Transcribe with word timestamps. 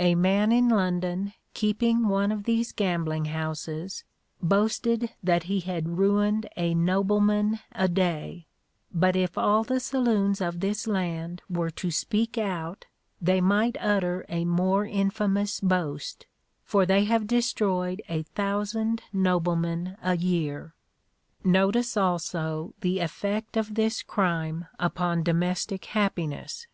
A 0.00 0.16
man 0.16 0.50
in 0.50 0.68
London 0.68 1.32
keeping 1.54 2.08
one 2.08 2.32
of 2.32 2.42
these 2.42 2.72
gambling 2.72 3.26
houses 3.26 4.02
boasted 4.42 5.10
that 5.22 5.44
he 5.44 5.60
had 5.60 5.96
ruined 5.96 6.48
a 6.56 6.74
nobleman 6.74 7.60
a 7.70 7.86
day; 7.86 8.48
but 8.92 9.14
if 9.14 9.38
all 9.38 9.62
the 9.62 9.78
saloons 9.78 10.40
of 10.40 10.58
this 10.58 10.88
land 10.88 11.40
were 11.48 11.70
to 11.70 11.92
speak 11.92 12.36
out, 12.36 12.86
they 13.22 13.40
might 13.40 13.76
utter 13.80 14.26
a 14.28 14.44
more 14.44 14.84
infamous 14.86 15.60
boast, 15.60 16.26
for 16.64 16.84
they 16.84 17.04
have 17.04 17.28
destroyed 17.28 18.02
a 18.08 18.24
thousand 18.24 19.02
noblemen 19.12 19.96
a 20.02 20.16
year. 20.16 20.74
Notice 21.44 21.96
also 21.96 22.74
the 22.80 22.98
effect 22.98 23.56
of 23.56 23.76
this 23.76 24.02
crime 24.02 24.66
upon 24.80 25.22
domestic 25.22 25.84
happiness. 25.84 26.66